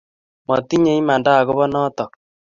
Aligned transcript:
Matinye 0.47 0.91
imanda 1.01 1.29
akopo 1.39 1.63
notoko 1.71 2.15